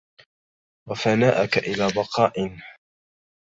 [0.89, 2.57] وَفَنَاءَك إلَى بَقَاءٍ